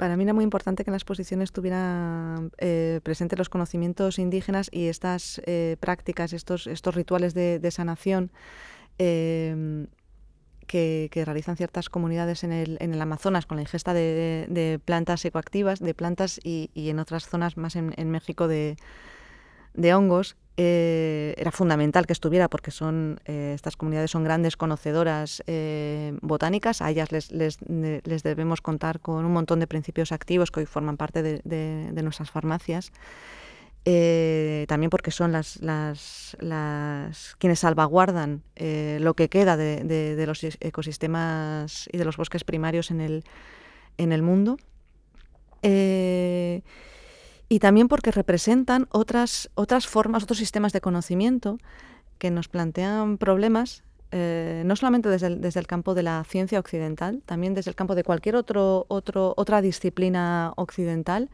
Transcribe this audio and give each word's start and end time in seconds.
para 0.00 0.16
mí 0.16 0.24
era 0.24 0.32
muy 0.32 0.44
importante 0.44 0.82
que 0.82 0.88
en 0.88 0.92
la 0.92 0.96
exposición 0.96 1.42
estuvieran 1.42 2.52
eh, 2.56 3.00
presentes 3.02 3.38
los 3.38 3.50
conocimientos 3.50 4.18
indígenas 4.18 4.70
y 4.72 4.86
estas 4.86 5.42
eh, 5.44 5.76
prácticas, 5.78 6.32
estos, 6.32 6.66
estos 6.66 6.94
rituales 6.94 7.34
de, 7.34 7.70
sanación 7.70 8.32
em, 8.96 9.88
que, 10.66 11.10
realizan 11.12 11.58
ciertas 11.58 11.90
comunidades 11.90 12.44
en 12.44 12.52
el, 12.52 12.78
en 12.80 12.94
el 12.94 13.02
Amazonas 13.02 13.44
con 13.44 13.58
la 13.58 13.62
ingesta 13.62 13.92
de, 13.92 14.80
plantas 14.86 15.22
ecoactivas, 15.26 15.80
de 15.80 15.92
plantas 15.92 16.40
y, 16.42 16.70
en 16.74 16.98
otras 16.98 17.28
zonas 17.28 17.58
más 17.58 17.76
en, 17.76 18.10
México 18.10 18.48
de, 18.48 18.76
de 19.74 19.94
hongos, 19.94 20.36
eh, 20.62 21.34
era 21.38 21.52
fundamental 21.52 22.06
que 22.06 22.12
estuviera 22.12 22.50
porque 22.50 22.70
son 22.70 23.18
eh, 23.24 23.52
estas 23.54 23.78
comunidades 23.78 24.10
son 24.10 24.24
grandes 24.24 24.58
conocedoras 24.58 25.42
eh, 25.46 26.12
botánicas, 26.20 26.82
a 26.82 26.90
ellas 26.90 27.12
les, 27.12 27.30
les, 27.32 28.22
debemos 28.22 28.60
contar 28.60 29.00
con 29.00 29.24
un 29.24 29.32
montón 29.32 29.58
de 29.58 29.66
principios 29.66 30.12
activos 30.12 30.50
que 30.50 30.60
hoy 30.60 30.66
forman 30.66 30.98
parte 30.98 31.22
de, 31.22 32.02
nuestras 32.02 32.30
farmacias. 32.30 32.92
también 34.68 34.90
porque 34.90 35.10
son 35.10 35.32
las, 35.32 35.62
las, 35.62 36.36
las 36.40 37.36
quienes 37.38 37.60
salvaguardan 37.60 38.42
lo 38.98 39.14
que 39.14 39.30
queda 39.30 39.56
de, 39.56 40.24
los 40.26 40.44
ecosistemas 40.44 41.88
y 41.90 41.96
de 41.96 42.04
los 42.04 42.18
bosques 42.18 42.44
primarios 42.44 42.90
en 42.90 43.00
el, 43.00 43.24
en 43.96 44.12
el 44.12 44.20
mundo 44.20 44.58
y 47.50 47.58
también 47.58 47.88
porque 47.88 48.12
representan 48.12 48.86
otras, 48.90 49.50
otras 49.56 49.88
formas, 49.88 50.22
otros 50.22 50.38
sistemas 50.38 50.72
de 50.72 50.80
conocimiento 50.80 51.58
que 52.18 52.30
nos 52.30 52.48
plantean 52.48 53.18
problemas 53.18 53.82
eh, 54.12 54.62
no 54.64 54.74
solamente 54.76 55.08
desde 55.08 55.26
el, 55.26 55.40
desde 55.40 55.60
el, 55.60 55.66
campo 55.66 55.94
de 55.94 56.02
la 56.02 56.24
ciencia 56.24 56.58
occidental, 56.58 57.22
también 57.26 57.54
desde 57.54 57.70
el 57.70 57.76
campo 57.76 57.94
de 57.94 58.02
cualquier 58.02 58.36
otro, 58.36 58.86
otro, 58.88 59.34
otra 59.36 59.62
disciplina 59.62 60.52
occidental, 60.56 61.30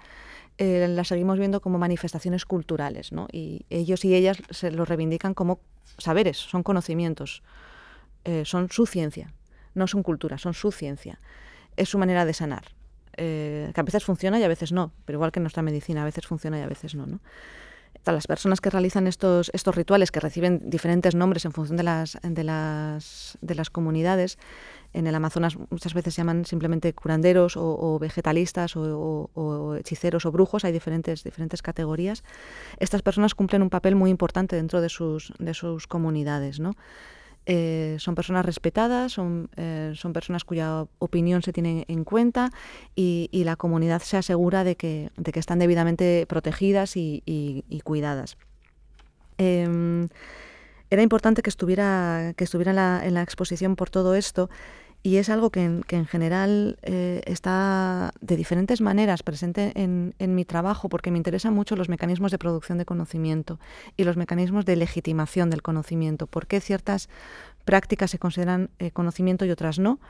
eh, 0.58 0.86
las 0.88 1.08
seguimos 1.08 1.38
viendo 1.38 1.60
como 1.60 1.78
manifestaciones 1.78 2.44
culturales, 2.44 3.12
¿no? 3.12 3.28
Y 3.32 3.64
ellos 3.70 4.04
y 4.04 4.14
ellas 4.14 4.38
se 4.50 4.70
lo 4.70 4.84
reivindican 4.84 5.32
como 5.32 5.60
saberes, 5.98 6.36
son 6.36 6.62
conocimientos, 6.62 7.42
eh, 8.24 8.44
son 8.44 8.70
su 8.70 8.86
ciencia, 8.86 9.32
no 9.74 9.86
son 9.86 10.02
cultura, 10.02 10.36
son 10.36 10.52
su 10.52 10.70
ciencia, 10.70 11.18
es 11.76 11.88
su 11.88 11.98
manera 11.98 12.24
de 12.24 12.34
sanar. 12.34 12.75
Eh, 13.16 13.70
que 13.74 13.80
a 13.80 13.84
veces 13.84 14.04
funciona 14.04 14.38
y 14.38 14.42
a 14.42 14.48
veces 14.48 14.72
no, 14.72 14.92
pero 15.04 15.16
igual 15.16 15.32
que 15.32 15.38
en 15.38 15.44
nuestra 15.44 15.62
medicina, 15.62 16.02
a 16.02 16.04
veces 16.04 16.26
funciona 16.26 16.58
y 16.58 16.62
a 16.62 16.66
veces 16.66 16.94
no. 16.94 17.06
¿no? 17.06 17.20
Las 18.04 18.26
personas 18.28 18.60
que 18.60 18.70
realizan 18.70 19.06
estos, 19.06 19.50
estos 19.52 19.74
rituales, 19.74 20.12
que 20.12 20.20
reciben 20.20 20.70
diferentes 20.70 21.14
nombres 21.14 21.44
en 21.44 21.52
función 21.52 21.76
de 21.76 21.82
las, 21.82 22.18
de 22.22 22.44
las, 22.44 23.36
de 23.40 23.54
las 23.54 23.68
comunidades, 23.68 24.38
en 24.92 25.06
el 25.08 25.14
Amazonas 25.14 25.56
muchas 25.70 25.92
veces 25.92 26.14
se 26.14 26.20
llaman 26.20 26.44
simplemente 26.44 26.92
curanderos 26.92 27.56
o, 27.56 27.98
vegetalistas 27.98 28.76
o, 28.76 29.30
o, 29.34 29.74
hechiceros 29.74 30.24
o 30.24 30.30
brujos, 30.32 30.64
hay 30.64 30.72
diferentes, 30.72 31.24
diferentes 31.24 31.62
categorías. 31.62 32.22
Estas 32.78 33.02
personas 33.02 33.34
cumplen 33.34 33.62
un 33.62 33.70
papel 33.70 33.96
muy 33.96 34.10
importante 34.10 34.54
dentro 34.54 34.80
de 34.80 34.88
sus, 34.88 35.32
de 35.38 35.54
sus 35.54 35.88
comunidades. 35.88 36.60
¿no? 36.60 36.76
Eh, 37.48 37.96
son 38.00 38.16
personas 38.16 38.44
respetadas, 38.44 39.12
son, 39.12 39.48
eh, 39.56 39.92
son, 39.94 40.12
personas 40.12 40.44
cuya 40.44 40.86
opinión 40.98 41.42
se 41.42 41.52
tiene 41.52 41.84
en 41.86 42.02
cuenta 42.02 42.50
y, 42.96 43.30
la 43.44 43.54
comunidad 43.54 44.02
se 44.02 44.16
asegura 44.16 44.64
de 44.64 44.74
que, 44.74 45.10
de 45.16 45.30
que 45.30 45.38
están 45.38 45.60
debidamente 45.60 46.26
protegidas 46.28 46.96
y, 46.96 47.22
cuidadas. 47.84 48.36
Em, 49.38 50.08
era 50.90 51.02
importante 51.02 51.42
que 51.42 51.50
estuviera, 51.50 52.34
que 52.36 52.42
estuviera 52.44 52.72
en 52.72 52.76
la, 52.76 53.00
en 53.04 53.14
la 53.14 53.22
exposición 53.22 53.76
por 53.76 53.90
todo 53.90 54.16
esto 54.16 54.50
y 55.02 55.18
es 55.18 55.28
algo 55.28 55.50
que 55.50 55.62
en, 55.62 56.06
general 56.06 56.78
eh, 56.82 57.22
está 57.26 58.12
de 58.20 58.36
diferentes 58.36 58.80
maneras 58.80 59.22
presente 59.22 59.72
en, 59.76 60.14
mi 60.18 60.44
trabajo 60.44 60.88
porque 60.88 61.10
me 61.10 61.18
interesan 61.18 61.54
mucho 61.54 61.76
los 61.76 61.88
mecanismos 61.88 62.32
de 62.32 62.38
producción 62.38 62.76
de 62.78 62.84
conocimiento 62.84 63.60
y 63.96 64.04
los 64.04 64.16
mecanismos 64.16 64.64
de 64.64 64.76
legitimación 64.76 65.48
del 65.48 65.62
conocimiento. 65.62 66.26
¿Por 66.26 66.46
qué 66.46 66.60
ciertas 66.60 67.08
prácticas 67.64 68.10
se 68.10 68.18
consideran 68.18 68.70
eh, 68.78 68.90
conocimiento 68.90 69.44
y 69.44 69.50
otras 69.50 69.78
no? 69.78 70.00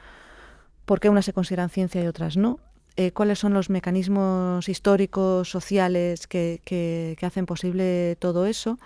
¿Por 0.87 1.00
qué 1.00 1.10
unas 1.10 1.27
se 1.27 1.33
consideran 1.33 1.69
ciencia 1.69 2.03
y 2.03 2.06
otras 2.06 2.37
no? 2.37 2.59
Eh, 2.97 3.12
¿Cuáles 3.12 3.39
son 3.39 3.53
los 3.53 3.69
mecanismos 3.69 4.69
históricos, 4.71 5.50
sociales 5.50 6.27
que, 6.27 7.19
hacen 7.21 7.44
posible 7.44 8.16
todo 8.19 8.47
eso? 8.47 8.78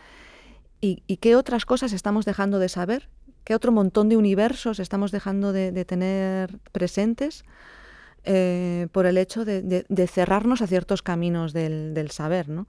¿Y, 0.81 1.05
¿Y 1.07 1.19
qué 1.19 1.37
otras 1.37 1.67
cosas 1.67 1.93
estamos 1.93 2.25
dejando 2.25 2.59
de 2.59 2.69
saber 2.69 3.09
qué 3.45 3.55
otro 3.55 3.73
montón 3.73 4.09
de 4.09 4.17
universos 4.17 4.81
estamos 4.81 5.13
dejando 5.13 5.53
de, 5.53 5.85
tener 5.85 6.59
presentes 6.73 7.45
eh, 8.25 8.89
por 8.93 9.07
el 9.07 9.17
hecho 9.19 9.45
de, 9.45 10.09
cerrarnos 10.13 10.63
a 10.63 10.67
ciertos 10.67 11.03
caminos 11.03 11.53
del, 11.53 12.11
saber. 12.11 12.49
¿no? 12.49 12.67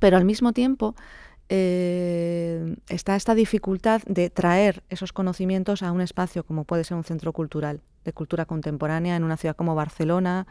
Pero 0.00 0.16
al 0.16 0.24
mismo 0.24 0.52
tiempo 0.52 0.94
eh, 1.48 2.76
está 2.88 3.16
esta 3.16 3.34
dificultad 3.34 4.02
de 4.06 4.30
traer 4.30 4.82
esos 4.90 5.12
conocimientos 5.12 5.82
a 5.82 5.92
un 5.92 6.00
espacio 6.00 6.44
como 6.44 6.64
puede 6.64 6.84
ser 6.84 6.96
un 6.96 7.04
centro 7.04 7.32
cultural, 7.32 7.80
de 8.04 8.12
cultura 8.12 8.44
contemporánea, 8.44 9.16
en 9.16 9.24
una 9.24 9.36
ciudad 9.36 9.56
como 9.56 9.74
Barcelona, 9.74 10.46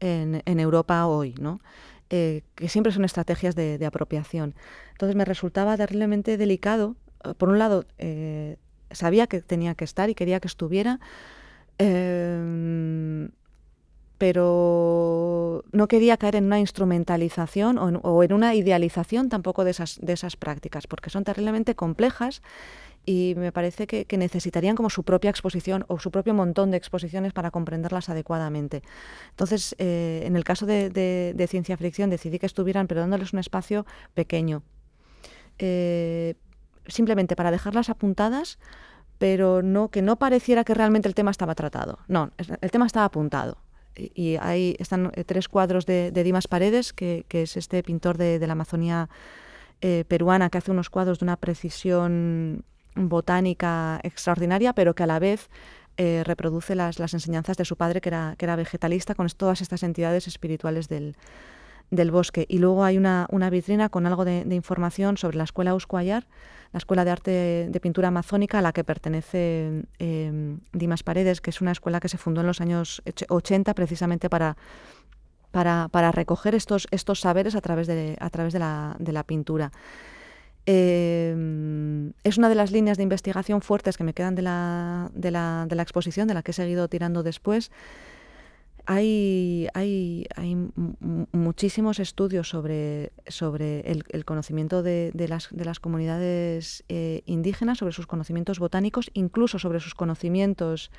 en, 0.00 0.60
Europa 0.60 1.06
hoy, 1.06 1.34
¿no? 1.38 1.60
Eh, 2.08 2.42
que 2.54 2.70
siempre 2.70 2.90
son 2.90 3.04
estrategias 3.04 3.54
de, 3.54 3.84
apropiación. 3.84 4.54
Entonces 4.92 5.14
me 5.14 5.26
resultaba 5.26 5.76
terriblemente 5.76 6.38
delicado, 6.38 6.96
por 7.36 7.50
un 7.50 7.58
lado, 7.58 7.84
sabía 8.90 9.26
que 9.26 9.40
tenía 9.40 9.74
que 9.74 9.84
estar 9.84 10.10
y 10.10 10.14
quería 10.14 10.40
que 10.40 10.48
estuviera, 10.48 11.00
em, 11.78 13.30
pero 14.18 15.64
no 15.72 15.88
quería 15.88 16.18
caer 16.18 16.36
en 16.36 16.44
una 16.44 16.60
instrumentalización 16.60 17.78
o 17.78 18.22
en, 18.22 18.32
una 18.32 18.54
idealización 18.54 19.30
tampoco 19.30 19.64
de 19.64 19.70
esas, 19.70 19.98
de 20.02 20.12
esas 20.12 20.36
prácticas, 20.36 20.86
porque 20.86 21.08
son 21.08 21.24
terriblemente 21.24 21.74
complejas 21.74 22.42
y 23.06 23.34
me 23.36 23.50
parece 23.50 23.86
que, 23.86 24.18
necesitarían 24.18 24.76
como 24.76 24.90
su 24.90 25.04
propia 25.04 25.30
exposición 25.30 25.84
o 25.88 25.98
su 25.98 26.10
propio 26.10 26.34
montón 26.34 26.70
de 26.70 26.76
exposiciones 26.76 27.32
para 27.32 27.50
comprenderlas 27.50 28.08
adecuadamente. 28.08 28.82
Entonces, 29.30 29.74
eh, 29.78 30.22
en 30.24 30.36
el 30.36 30.44
caso 30.44 30.66
de, 30.66 31.46
ciencia 31.48 31.76
ficción 31.76 32.10
decidí 32.10 32.38
que 32.38 32.46
estuvieran, 32.46 32.86
pero 32.86 33.00
dándoles 33.00 33.32
un 33.32 33.38
espacio 33.38 33.86
pequeño. 34.14 34.62
Eh, 35.58 36.34
simplemente 36.90 37.36
para 37.36 37.50
dejarlas 37.50 37.88
apuntadas, 37.88 38.58
pero 39.18 39.62
no 39.62 39.88
que 39.88 40.02
no 40.02 40.16
pareciera 40.16 40.64
que 40.64 40.74
realmente 40.74 41.08
el 41.08 41.14
tema 41.14 41.30
estaba 41.30 41.54
tratado. 41.54 41.98
No, 42.08 42.30
el 42.38 42.70
tema 42.70 42.86
estaba 42.86 43.06
apuntado. 43.06 43.58
Y, 43.96 44.36
ahí 44.40 44.76
están 44.78 45.10
eh, 45.14 45.24
tres 45.24 45.48
cuadros 45.48 45.84
de, 45.84 46.10
Dimas 46.12 46.48
Paredes, 46.48 46.92
que, 46.92 47.26
es 47.28 47.56
este 47.56 47.82
pintor 47.82 48.16
de, 48.16 48.38
la 48.46 48.52
Amazonía 48.52 49.08
eh, 49.80 50.04
peruana 50.06 50.50
que 50.50 50.58
hace 50.58 50.70
unos 50.70 50.90
cuadros 50.90 51.18
de 51.18 51.24
una 51.24 51.36
precisión 51.36 52.64
botánica 52.94 54.00
extraordinaria, 54.02 54.72
pero 54.72 54.94
que 54.94 55.02
a 55.02 55.06
la 55.06 55.18
vez 55.18 55.48
eh, 55.96 56.22
reproduce 56.24 56.74
las, 56.74 56.98
enseñanzas 57.12 57.56
de 57.56 57.64
su 57.64 57.76
padre, 57.76 58.00
que 58.00 58.08
era, 58.08 58.56
vegetalista, 58.56 59.14
con 59.14 59.28
todas 59.28 59.60
estas 59.60 59.82
entidades 59.82 60.26
espirituales 60.28 60.88
del, 60.88 61.14
bosque. 62.10 62.46
Y 62.48 62.58
luego 62.58 62.84
hay 62.84 62.96
una, 62.96 63.26
una 63.30 63.50
vitrina 63.50 63.88
con 63.88 64.06
algo 64.06 64.24
de, 64.24 64.46
información 64.54 65.16
sobre 65.16 65.36
la 65.36 65.44
Escuela 65.44 65.74
Uscuayar, 65.74 66.26
la 66.72 66.78
Escuela 66.78 67.04
de 67.04 67.10
Arte 67.10 67.66
de 67.68 67.80
Pintura 67.80 68.08
Amazónica 68.08 68.58
a 68.58 68.62
la 68.62 68.72
que 68.72 68.84
pertenece 68.84 69.84
em, 69.98 70.58
Dimas 70.72 71.02
Paredes, 71.02 71.40
que 71.40 71.50
es 71.50 71.60
una 71.60 71.72
escuela 71.72 72.00
que 72.00 72.08
se 72.08 72.18
fundó 72.18 72.42
en 72.42 72.46
los 72.46 72.60
años 72.60 73.02
80 73.28 73.74
precisamente 73.74 74.30
para, 74.30 74.56
para, 75.50 76.12
recoger 76.12 76.54
estos, 76.54 76.86
estos 76.90 77.20
saberes 77.20 77.56
a 77.56 77.60
través 77.60 77.86
de, 77.86 78.16
a 78.20 78.30
través 78.30 78.52
de, 78.52 78.60
la, 78.60 78.96
de 78.98 79.12
la 79.12 79.24
pintura. 79.24 79.72
Em, 80.66 82.12
es 82.22 82.38
una 82.38 82.48
de 82.48 82.54
las 82.54 82.70
líneas 82.70 82.96
de 82.96 83.02
investigación 83.02 83.62
fuertes 83.62 83.96
que 83.96 84.04
me 84.04 84.14
quedan 84.14 84.36
de 84.36 84.42
la, 84.42 85.10
de 85.12 85.30
la, 85.30 85.66
de 85.68 85.74
la 85.74 85.82
exposición, 85.82 86.28
de 86.28 86.34
la 86.34 86.42
que 86.42 86.52
he 86.52 86.54
seguido 86.54 86.86
tirando 86.86 87.22
después. 87.22 87.72
Hay, 88.92 89.68
hay, 89.72 90.26
hay 90.34 90.56
muchísimos 91.30 92.00
estudios 92.00 92.48
sobre, 92.48 93.12
el, 93.28 94.24
conocimiento 94.24 94.82
de, 94.82 95.12
de, 95.14 95.28
las, 95.28 95.46
de, 95.52 95.64
las, 95.64 95.78
comunidades 95.78 96.82
eh, 96.88 97.22
indígenas, 97.24 97.78
sobre 97.78 97.92
sus 97.92 98.08
conocimientos 98.08 98.58
botánicos, 98.58 99.12
incluso 99.14 99.60
sobre 99.60 99.78
sus 99.78 99.94
conocimientos 99.94 100.90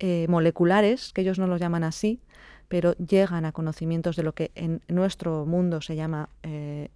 eh, 0.00 0.26
moleculares, 0.28 1.12
que 1.12 1.20
ellos 1.20 1.38
no 1.38 1.46
los 1.46 1.60
llaman 1.60 1.84
así, 1.84 2.18
pero 2.66 2.94
llegan 2.94 3.44
a 3.44 3.52
conocimientos 3.52 4.16
de 4.16 4.24
lo 4.24 4.32
que 4.32 4.50
en 4.56 4.82
nuestro 4.88 5.46
mundo 5.46 5.80
se 5.80 5.94
llama 5.94 6.28
eh, 6.42 6.90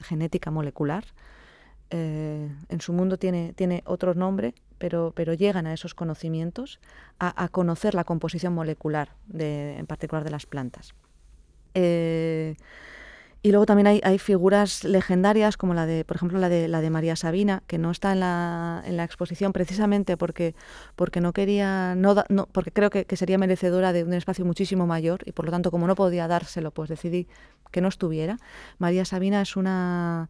genética 0.00 0.50
molecular. 0.50 1.04
En 1.90 2.80
su 2.80 2.92
mundo 2.92 3.18
tiene, 3.18 3.52
tiene 3.54 3.82
otro 3.86 4.14
nombre, 4.14 4.54
pero, 4.78 5.12
pero 5.14 5.34
llegan 5.34 5.66
a 5.66 5.72
esos 5.72 5.94
conocimientos, 5.94 6.80
a, 7.18 7.48
conocer 7.48 7.94
la 7.94 8.04
composición 8.04 8.54
molecular, 8.54 9.10
de, 9.26 9.78
en 9.78 9.86
particular 9.86 10.24
de 10.24 10.30
las 10.30 10.46
plantas. 10.46 10.94
Eh, 11.74 12.56
Y 13.46 13.52
luego 13.52 13.64
también 13.64 14.00
hay, 14.02 14.18
figuras 14.18 14.82
legendarias 14.82 15.56
como 15.56 15.72
la 15.72 15.86
de, 15.86 16.04
por 16.04 16.16
ejemplo, 16.16 16.36
la 16.40 16.48
de 16.48 16.66
la 16.66 16.80
de 16.80 16.90
María 16.90 17.14
Sabina, 17.14 17.62
que 17.68 17.78
no 17.78 17.92
está 17.92 18.10
en 18.10 18.18
la, 18.18 18.82
en 18.84 18.96
la 18.96 19.04
exposición 19.04 19.52
precisamente 19.52 20.16
porque, 20.16 20.56
porque 20.96 21.20
no 21.20 21.32
quería, 21.32 21.94
no, 21.94 22.16
no 22.28 22.46
porque 22.50 22.72
creo 22.72 22.90
que, 22.90 23.06
sería 23.16 23.38
merecedora 23.38 23.92
de 23.92 24.02
un 24.02 24.14
espacio 24.14 24.44
muchísimo 24.44 24.88
mayor 24.88 25.20
y 25.26 25.30
por 25.30 25.44
lo 25.44 25.52
tanto 25.52 25.70
como 25.70 25.86
no 25.86 25.94
podía 25.94 26.26
dárselo, 26.26 26.72
pues 26.72 26.88
decidí 26.88 27.28
que 27.70 27.80
no 27.80 27.86
estuviera. 27.86 28.38
María 28.78 29.04
Sabina 29.04 29.42
es 29.42 29.54
una 29.54 30.28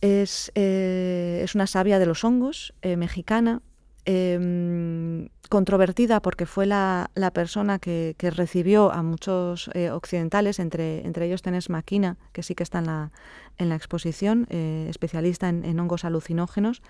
es, 0.00 0.52
eh, 0.54 1.40
es 1.42 1.54
una 1.54 1.66
sabia 1.66 1.98
de 1.98 2.06
los 2.06 2.24
hongos 2.24 2.74
eh, 2.82 2.96
mexicana 2.96 3.62
Em, 4.08 5.30
controvertida 5.48 6.22
porque 6.22 6.46
fue 6.46 6.64
la, 6.64 7.10
persona 7.34 7.80
que, 7.80 8.14
recibió 8.20 8.92
a 8.92 9.02
muchos 9.02 9.68
eh, 9.74 9.90
occidentales, 9.90 10.60
entre, 10.60 11.04
entre 11.04 11.26
ellos 11.26 11.42
tenés 11.42 11.70
Maquina, 11.70 12.16
que 12.32 12.44
sí 12.44 12.54
que 12.54 12.62
está 12.62 12.78
en 12.78 12.86
la, 12.86 13.10
en 13.58 13.68
la 13.68 13.74
exposición, 13.74 14.46
especialista 14.48 15.48
en, 15.48 15.80
hongos 15.80 16.04
alucinógenos. 16.04 16.82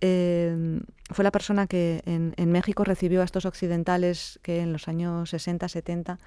Em, 0.00 0.80
fue 1.10 1.22
la 1.22 1.30
persona 1.30 1.68
que 1.68 2.02
en, 2.04 2.34
en, 2.36 2.50
México 2.50 2.82
recibió 2.82 3.20
a 3.20 3.24
estos 3.24 3.44
occidentales 3.44 4.40
que 4.42 4.60
en 4.60 4.72
los 4.72 4.88
años 4.88 5.30
60, 5.30 5.68
70 5.68 6.18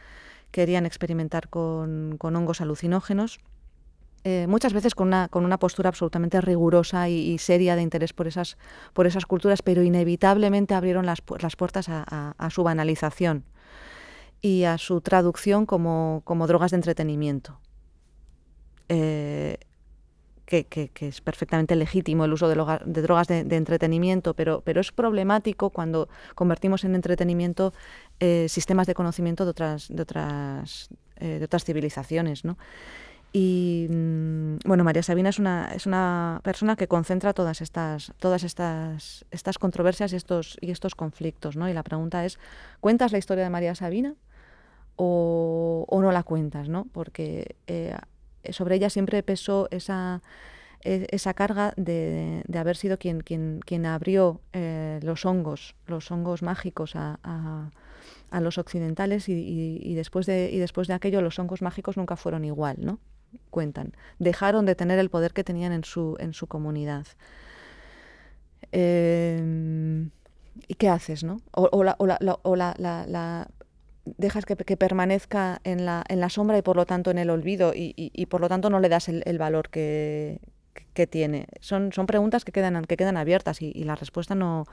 querían 0.51 0.85
experimentar 0.85 1.49
con, 1.49 2.15
con 2.17 2.35
hongos 2.35 2.61
alucinógenos 2.61 3.39
eh, 4.25 4.47
muchas 4.47 4.71
veces 4.71 4.95
con 4.95 5.07
una, 5.07 5.27
con 5.27 5.43
una 5.43 5.59
postura 5.59 5.89
absolutamente 5.89 6.39
rigurosa 6.39 7.09
y, 7.09 7.37
seria 7.39 7.75
de 7.75 7.81
interés 7.81 8.13
por 8.13 8.27
esas, 8.27 8.57
por 8.93 9.05
esas 9.05 9.25
culturas, 9.25 9.61
pero 9.61 9.83
inevitablemente 9.83 10.73
abrieron 10.73 11.05
las, 11.05 11.21
las 11.41 11.55
puertas 11.57 11.87
a, 11.89 12.49
su 12.49 12.63
banalización 12.63 13.43
y 14.41 14.63
a 14.63 14.77
su 14.77 15.01
traducción 15.01 15.65
como, 15.65 16.21
como 16.23 16.47
drogas 16.47 16.71
de 16.71 16.77
entretenimiento. 16.77 17.59
Eh, 18.87 19.57
que, 20.45 20.65
que, 20.65 21.07
es 21.07 21.19
perfectamente 21.19 21.75
legítimo 21.75 22.25
el 22.25 22.33
uso 22.33 22.47
de, 22.47 22.55
drogas 22.55 23.27
de, 23.27 23.55
entretenimiento, 23.55 24.35
pero, 24.35 24.61
pero 24.61 24.81
es 24.81 24.91
problemático 24.91 25.71
cuando 25.71 26.09
convertimos 26.35 26.83
en 26.83 26.93
entretenimiento 26.93 27.73
eh, 28.19 28.45
sistemas 28.49 28.85
de 28.85 28.93
conocimiento 28.93 29.45
de 29.45 29.51
otras, 29.51 29.87
de 29.89 30.01
otras, 30.01 30.89
de 31.19 31.43
otras 31.43 31.63
civilizaciones. 31.63 32.45
¿no? 32.45 32.57
Y 33.35 33.87
mm, 33.89 34.57
bueno, 34.63 34.83
María 34.83 35.01
Sabina 35.01 35.29
es 35.29 35.39
una, 35.39 35.71
es 35.73 35.87
una 35.87 36.39
persona 36.43 36.75
que 36.75 36.87
concentra 36.87 37.33
todas 37.33 37.61
estas, 37.61 38.13
todas 38.19 38.43
estas, 38.43 39.25
estas 39.31 39.57
controversias 39.57 40.13
y 40.13 40.15
estos, 40.15 40.57
y 40.61 40.69
estos 40.69 40.93
conflictos, 40.93 41.55
¿no? 41.55 41.67
Y 41.67 41.73
la 41.73 41.81
pregunta 41.81 42.23
es, 42.25 42.37
¿cuentas 42.79 43.11
la 43.11 43.17
historia 43.17 43.43
de 43.43 43.49
María 43.49 43.73
Sabina 43.73 44.13
o, 44.95 45.87
no 45.99 46.11
la 46.11 46.21
cuentas, 46.21 46.69
¿no? 46.69 46.85
Porque 46.91 47.55
eh, 47.65 47.97
sobre 48.51 48.75
ella 48.75 48.91
siempre 48.91 49.23
pesó 49.23 49.67
esa, 49.71 50.21
e, 50.81 51.07
esa 51.09 51.33
carga 51.33 51.73
de, 51.75 52.43
haber 52.55 52.77
sido 52.77 52.99
quien, 52.99 53.21
quien, 53.21 53.61
quien 53.65 53.87
abrió 53.87 54.41
eh, 54.53 54.99
los 55.01 55.25
hongos, 55.25 55.75
los 55.87 56.11
hongos 56.11 56.43
mágicos 56.43 56.95
a, 56.95 57.19
a, 57.23 58.41
los 58.41 58.59
occidentales 58.59 59.27
y, 59.27 59.79
y, 59.81 59.95
después 59.95 60.27
de, 60.27 60.51
y 60.51 60.59
después 60.59 60.87
de 60.87 60.93
aquello 60.93 61.21
los 61.21 61.39
hongos 61.39 61.63
mágicos 61.63 61.97
nunca 61.97 62.15
fueron 62.15 62.45
igual, 62.45 62.77
¿no? 62.79 62.99
Cuentan. 63.49 63.93
Dejaron 64.19 64.65
de 64.65 64.75
tener 64.75 64.99
el 64.99 65.09
poder 65.09 65.33
que 65.33 65.43
tenían 65.43 65.71
en 65.71 65.83
su, 65.83 66.15
en 66.19 66.33
su 66.33 66.47
comunidad. 66.47 67.05
Em, 68.71 70.09
¿Y 70.67 70.75
qué 70.75 70.89
haces, 70.89 71.23
no? 71.23 71.41
O, 71.51 71.83
la, 71.83 71.95
la, 72.77 73.47
dejas 74.05 74.45
que, 74.45 74.55
permanezca 74.55 75.61
en 75.63 75.85
la, 75.85 76.03
en 76.09 76.19
la 76.19 76.29
sombra 76.29 76.57
y 76.57 76.61
por 76.61 76.75
lo 76.75 76.85
tanto 76.85 77.11
en 77.11 77.17
el 77.17 77.29
olvido 77.29 77.71
y, 77.75 78.25
por 78.27 78.41
lo 78.41 78.49
tanto 78.49 78.69
no 78.69 78.79
le 78.79 78.89
das 78.89 79.09
el, 79.09 79.37
valor 79.37 79.69
que, 79.69 80.39
que, 80.93 81.07
tiene. 81.07 81.47
Son, 81.59 81.91
son 81.91 82.05
preguntas 82.05 82.45
que 82.45 82.51
quedan, 82.51 82.83
que 82.85 82.97
quedan 82.97 83.17
abiertas 83.17 83.61
y, 83.61 83.83
la 83.83 83.95
respuesta 83.95 84.35
no, 84.35 84.65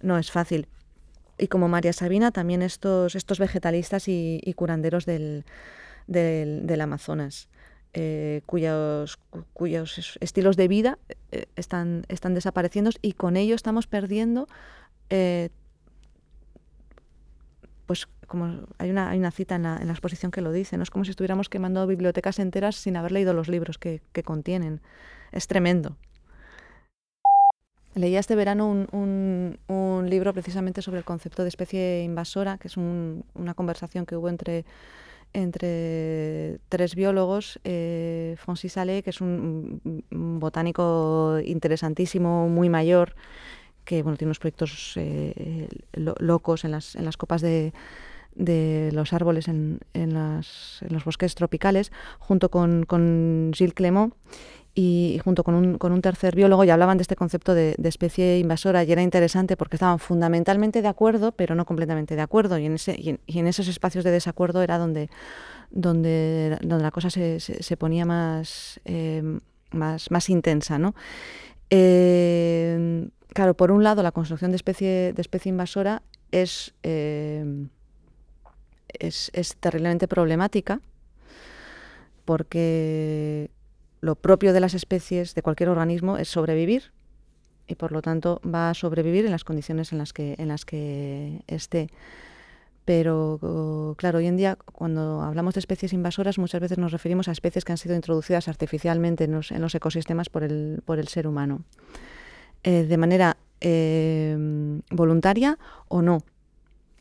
no 0.00 0.18
es 0.18 0.30
fácil. 0.30 0.68
Y 1.38 1.48
como 1.48 1.68
María 1.68 1.92
Sabina, 1.92 2.30
también 2.30 2.62
estos, 2.62 3.14
estos 3.14 3.38
vegetalistas 3.38 4.08
y, 4.08 4.40
curanderos 4.56 5.04
del, 5.04 5.44
del, 6.06 6.66
del 6.66 6.80
Amazonas. 6.80 7.48
Eh, 7.98 8.42
cuyos, 8.44 9.18
cuyos 9.54 10.18
estilos 10.20 10.58
de 10.58 10.68
vida 10.68 10.98
eh, 11.32 11.46
están, 11.56 12.04
están 12.10 12.34
desapareciendo 12.34 12.90
y 13.00 13.14
con 13.14 13.38
ello 13.38 13.54
estamos 13.54 13.86
perdiendo 13.86 14.48
eh, 15.08 15.48
pues 17.86 18.06
como 18.26 18.66
hay 18.76 18.90
una, 18.90 19.08
hay 19.08 19.18
una 19.18 19.30
cita 19.30 19.54
en 19.54 19.62
la, 19.62 19.78
en 19.78 19.86
la, 19.86 19.94
exposición 19.94 20.30
que 20.30 20.42
lo 20.42 20.52
dice, 20.52 20.76
¿no? 20.76 20.82
es 20.82 20.90
como 20.90 21.06
si 21.06 21.10
estuviéramos 21.12 21.48
quemando 21.48 21.86
bibliotecas 21.86 22.38
enteras 22.38 22.76
sin 22.76 22.98
haber 22.98 23.12
leído 23.12 23.32
los 23.32 23.48
libros 23.48 23.78
que, 23.78 24.02
contienen. 24.26 24.82
Es 25.32 25.46
tremendo. 25.46 25.96
Leía 27.94 28.20
este 28.20 28.34
verano 28.34 28.68
un, 28.68 29.58
un, 29.68 30.10
libro 30.10 30.34
precisamente 30.34 30.82
sobre 30.82 30.98
el 30.98 31.04
concepto 31.04 31.44
de 31.44 31.48
especie 31.48 32.02
invasora, 32.02 32.58
que 32.58 32.68
es 32.68 32.76
una 32.76 33.54
conversación 33.54 34.04
que 34.04 34.16
hubo 34.16 34.28
entre 34.28 34.66
entre 35.36 36.60
tres 36.70 36.94
biólogos, 36.94 37.60
eh, 37.64 38.36
Salé, 38.68 39.02
que 39.02 39.10
es 39.10 39.20
un, 39.20 39.82
botánico 40.10 41.38
interesantísimo, 41.44 42.48
muy 42.48 42.70
mayor, 42.70 43.14
que 43.84 44.02
bueno, 44.02 44.16
tiene 44.16 44.30
unos 44.30 44.38
proyectos 44.38 44.94
eh, 44.96 45.68
locos 45.92 46.64
en 46.64 46.70
las, 46.70 46.96
en 46.96 47.04
las 47.04 47.18
copas 47.18 47.42
de, 47.42 47.74
de 48.34 48.90
los 48.92 49.12
árboles 49.12 49.48
en, 49.48 49.80
en, 49.92 50.14
los 50.14 51.04
bosques 51.04 51.34
tropicales, 51.34 51.92
junto 52.18 52.50
con, 52.50 52.84
con 52.84 53.50
Gilles 53.54 53.74
Clément 53.74 54.14
y 54.78 55.18
junto 55.24 55.42
con 55.42 55.54
un, 55.54 55.78
con 55.78 55.92
un 55.92 56.02
tercer 56.02 56.36
biólogo 56.36 56.62
ya 56.62 56.74
hablaban 56.74 56.98
de 56.98 57.02
este 57.02 57.16
concepto 57.16 57.54
de, 57.54 57.74
especie 57.82 58.38
invasora 58.38 58.84
y 58.84 58.92
era 58.92 59.00
interesante 59.00 59.56
porque 59.56 59.76
estaban 59.76 59.98
fundamentalmente 59.98 60.82
de 60.82 60.88
acuerdo, 60.88 61.32
pero 61.32 61.54
no 61.54 61.64
completamente 61.64 62.14
de 62.14 62.20
acuerdo 62.20 62.58
y 62.58 62.66
en, 62.66 62.76
y 63.26 63.38
en, 63.38 63.46
esos 63.46 63.68
espacios 63.68 64.04
de 64.04 64.10
desacuerdo 64.10 64.60
era 64.60 64.76
donde, 64.76 65.08
donde, 65.70 66.58
donde 66.60 66.82
la 66.82 66.90
cosa 66.90 67.08
se, 67.08 67.40
se, 67.40 67.76
ponía 67.78 68.04
más, 68.04 68.78
eh, 68.84 69.22
más, 69.70 70.10
más 70.10 70.28
intensa. 70.28 70.78
¿no? 70.78 70.94
Eh, 71.70 73.08
claro, 73.32 73.54
por 73.54 73.72
un 73.72 73.82
lado 73.82 74.02
la 74.02 74.12
construcción 74.12 74.50
de 74.50 74.56
especie, 74.56 75.14
de 75.14 75.22
especie 75.22 75.48
invasora 75.48 76.02
es, 76.32 76.74
es, 76.82 77.46
es 79.32 79.56
terriblemente 79.56 80.06
problemática 80.06 80.82
porque 82.26 83.50
lo 84.06 84.14
propio 84.14 84.52
de 84.52 84.60
las 84.60 84.72
especies, 84.72 85.34
de 85.34 85.42
cualquier 85.42 85.68
organismo, 85.68 86.16
es 86.16 86.28
sobrevivir 86.28 86.92
y 87.66 87.74
por 87.74 87.92
lo 87.92 88.00
tanto 88.00 88.40
va 88.42 88.70
a 88.70 88.74
sobrevivir 88.74 89.26
en 89.26 89.32
las 89.32 89.44
condiciones 89.44 89.92
en 89.92 89.98
las 89.98 90.12
que, 90.64 91.42
esté. 91.48 91.88
Pero 92.84 93.96
claro, 93.98 94.18
hoy 94.18 94.26
en 94.26 94.36
día 94.36 94.56
cuando 94.56 95.20
hablamos 95.20 95.54
de 95.54 95.60
especies 95.60 95.92
invasoras 95.92 96.38
muchas 96.38 96.60
veces 96.60 96.78
nos 96.78 96.92
referimos 96.92 97.26
a 97.26 97.32
especies 97.32 97.64
que 97.64 97.72
han 97.72 97.78
sido 97.78 97.96
introducidas 97.96 98.46
artificialmente 98.46 99.24
en 99.24 99.32
los, 99.32 99.74
ecosistemas 99.74 100.28
por 100.28 100.44
el, 100.44 101.08
ser 101.08 101.26
humano, 101.26 101.64
eh, 102.62 102.84
de 102.84 102.96
manera 102.96 103.36
eh, 103.60 104.36
voluntaria 104.90 105.58
o 105.88 106.00
no, 106.00 106.22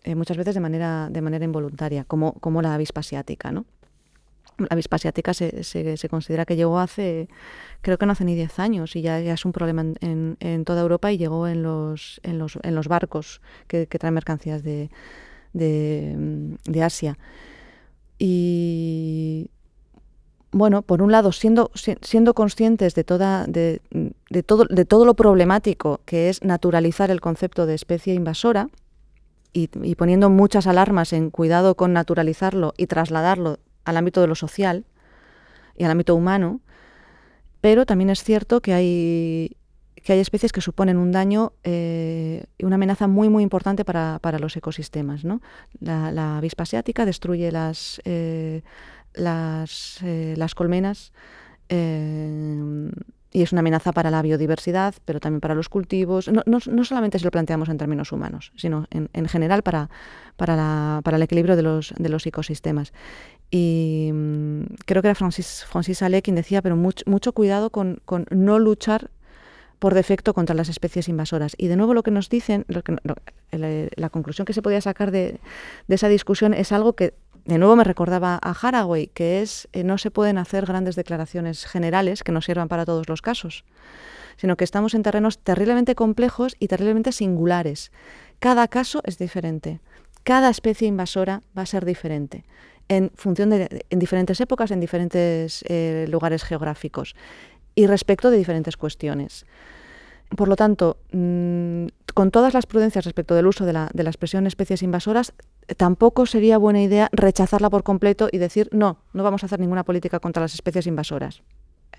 eh, 0.06 0.14
muchas 0.14 0.38
veces 0.38 0.54
de 0.54 0.62
manera, 0.62 1.10
de 1.12 1.22
manera 1.22 1.46
involuntaria, 1.46 2.04
como, 2.04 2.34
como 2.34 2.62
la 2.62 2.76
avispa 2.76 3.00
asiática. 3.00 3.52
¿no? 3.52 3.66
La 4.58 4.68
avispa 4.70 4.96
asiática 4.96 5.34
se, 5.34 5.64
se, 5.64 6.10
considera 6.10 6.46
que 6.46 6.56
llegó 6.56 6.80
hace, 6.80 7.28
creo 7.82 7.98
que 7.98 8.06
no 8.06 8.14
hace 8.14 8.26
ni 8.26 8.36
10 8.36 8.60
años 8.60 8.96
y 8.96 9.02
ya, 9.02 9.20
es 9.20 9.46
un 9.46 9.52
problema 9.52 9.82
en, 9.82 10.38
en, 10.40 10.66
toda 10.66 10.82
Europa 10.82 11.12
y 11.12 11.18
llegó 11.18 11.48
en 11.48 11.64
los, 11.64 12.22
en 12.24 12.40
los, 12.40 12.58
en 12.64 12.76
los 12.76 12.88
barcos 12.88 13.42
que, 13.68 13.86
traen 13.88 14.14
mercancías 14.14 14.64
de, 14.64 14.90
de, 15.54 16.84
Asia. 16.84 17.18
Y 18.18 19.50
bueno, 20.52 20.82
por 20.84 21.02
un 21.02 21.12
lado, 21.12 21.32
siendo, 21.32 21.72
siendo 22.02 22.34
conscientes 22.34 22.96
de, 22.96 23.04
toda, 23.04 23.46
de, 23.48 23.82
de, 24.30 24.44
todo, 24.44 24.66
de 24.70 24.86
todo 24.86 25.06
lo 25.06 25.16
problemático 25.16 26.00
que 26.06 26.30
es 26.30 26.44
naturalizar 26.44 27.12
el 27.12 27.20
concepto 27.20 27.66
de 27.66 27.76
especie 27.76 28.14
invasora, 28.14 28.70
y, 29.56 29.96
poniendo 29.96 30.30
muchas 30.30 30.68
alarmas 30.68 31.14
en 31.14 31.30
cuidado 31.30 31.76
con 31.76 31.94
naturalizarlo 31.94 32.74
y 32.78 32.88
trasladarlo 32.88 33.60
al 33.86 33.98
ámbito 33.98 34.22
de 34.22 34.28
lo 34.28 34.36
social 34.36 34.86
y 35.78 35.84
al 35.84 35.92
ámbito 35.92 36.16
humano, 36.16 36.62
pero 37.62 37.86
también 37.86 38.10
es 38.10 38.24
cierto 38.24 38.62
que 38.62 38.74
hay, 38.74 39.58
que 39.96 40.14
hay 40.14 40.20
especies 40.20 40.52
que 40.52 40.62
suponen 40.62 40.98
un 40.98 41.12
daño 41.12 41.54
eh, 41.64 42.46
y 42.58 42.66
una 42.66 42.76
amenaza 42.76 43.08
muy 43.08 43.30
muy 43.30 43.44
importante 43.44 43.86
para, 43.86 44.20
los 44.40 44.56
ecosistemas. 44.56 45.24
¿no? 45.24 45.42
La, 45.80 46.38
avispa 46.38 46.64
asiática 46.64 47.06
destruye 47.06 47.52
las, 47.52 48.02
eh, 48.06 48.62
eh, 49.16 50.34
las 50.38 50.56
colmenas 50.56 51.14
y 53.36 53.42
es 53.42 53.52
una 53.52 53.60
amenaza 53.60 53.92
para 53.92 54.10
la 54.12 54.22
biodiversidad, 54.22 54.96
pero 55.04 55.20
también 55.20 55.42
para 55.42 55.56
los 55.56 55.68
cultivos. 55.68 56.30
No, 56.30 56.42
no, 56.46 56.84
solamente 56.86 57.20
si 57.20 57.26
lo 57.26 57.32
planteamos 57.32 57.68
en 57.68 57.78
términos 57.78 58.14
humanos, 58.14 58.54
sino 58.56 58.88
en, 58.92 59.10
en 59.12 59.28
general 59.28 59.62
para, 59.62 59.90
para, 60.38 60.56
la, 60.56 61.02
para, 61.04 61.18
el 61.18 61.24
equilibrio 61.24 61.58
de 61.58 61.62
los, 61.62 61.94
de 61.98 62.08
los 62.08 62.26
ecosistemas. 62.26 62.94
Y 63.52 64.10
mm, 64.14 64.62
creo 64.86 65.02
que 65.02 65.10
era 65.10 65.16
Francis, 65.16 65.66
Francis 65.68 66.02
Ale 66.02 66.22
quien 66.22 66.38
decía, 66.38 66.62
pero 66.62 66.78
mucho, 66.78 67.04
mucho 67.08 67.34
cuidado 67.34 67.72
con, 67.72 68.00
con, 68.06 68.26
no 68.32 68.58
luchar 68.58 69.12
por 69.80 69.94
defecto 69.94 70.34
contra 70.34 70.56
las 70.56 70.70
especies 70.70 71.10
invasoras. 71.10 71.56
Y 71.58 71.68
de 71.68 71.76
nuevo 71.76 71.94
lo 71.94 72.04
que 72.04 72.12
nos 72.12 72.30
dicen, 72.30 72.66
lo 72.68 72.82
que, 72.84 72.96
la, 73.52 74.10
conclusión 74.10 74.46
que 74.46 74.54
se 74.54 74.62
podía 74.62 74.82
sacar 74.82 75.12
de, 75.12 75.40
esa 75.88 76.08
discusión 76.08 76.54
es 76.54 76.72
algo 76.72 76.94
que 76.94 77.14
de 77.46 77.58
nuevo 77.60 77.76
me 77.76 77.84
recordaba 77.84 78.40
a 78.42 78.52
Haraway, 78.52 79.08
que 79.08 79.42
es 79.42 79.68
eh, 79.74 79.84
no 79.84 79.98
se 79.98 80.10
pueden 80.10 80.38
hacer 80.38 80.66
grandes 80.66 80.96
declaraciones 80.96 81.66
generales 81.66 82.24
que 82.24 82.32
no 82.32 82.42
sirvan 82.42 82.68
para 82.68 82.86
todos 82.86 83.08
los 83.08 83.22
casos, 83.22 83.66
sino 84.36 84.58
que 84.58 84.64
estamos 84.64 84.96
en 84.96 85.04
terrenos 85.04 85.38
terriblemente 85.38 85.94
complejos 85.94 86.56
y 86.60 86.68
terriblemente 86.68 87.12
singulares. 87.12 87.92
Cada 88.40 88.68
caso 88.68 89.02
es 89.06 89.20
diferente, 89.20 89.80
cada 90.24 90.50
especie 90.50 90.88
invasora 90.88 91.44
va 91.56 91.62
a 91.62 91.68
ser 91.68 91.86
diferente 91.86 92.46
en 92.88 93.12
función 93.16 93.50
de 93.50 93.86
en 93.90 94.00
diferentes 94.00 94.40
épocas, 94.42 94.72
en 94.72 94.80
diferentes 94.80 95.64
eh, 95.68 96.06
lugares 96.10 96.44
geográficos 96.44 97.16
y 97.76 97.88
respecto 97.88 98.32
de 98.32 98.38
diferentes 98.38 98.78
cuestiones. 98.78 99.46
Por 100.36 100.48
lo 100.48 100.56
tanto, 100.56 100.98
mm, 101.12 101.88
con 102.14 102.32
todas 102.32 102.54
las 102.54 102.66
prudencias 102.66 103.06
respecto 103.06 103.36
del 103.36 103.46
uso 103.46 103.66
de 103.66 103.74
la, 103.74 103.90
de 103.94 104.04
la 104.04 104.10
expresión 104.10 104.48
especies 104.48 104.82
invasoras, 104.82 105.34
tampoco 105.78 106.26
sería 106.26 106.58
buena 106.58 106.82
idea 106.82 107.10
rechazarla 107.12 107.70
por 107.70 107.84
completo 107.84 108.30
y 108.32 108.38
decir, 108.38 108.70
no, 108.72 108.98
no 109.14 109.24
vamos 109.24 109.44
a 109.44 109.46
hacer 109.48 109.60
ninguna 109.60 109.84
política 109.84 110.20
contra 110.20 110.42
las 110.42 110.54
especies 110.54 110.88
invasoras. 110.88 111.44